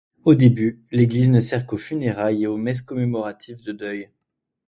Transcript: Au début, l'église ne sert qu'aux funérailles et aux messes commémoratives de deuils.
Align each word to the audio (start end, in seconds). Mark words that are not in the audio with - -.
Au 0.25 0.33
début, 0.33 0.81
l'église 0.89 1.29
ne 1.29 1.41
sert 1.41 1.67
qu'aux 1.67 1.77
funérailles 1.77 2.45
et 2.45 2.47
aux 2.47 2.57
messes 2.57 2.81
commémoratives 2.81 3.63
de 3.63 3.71
deuils. 3.71 4.09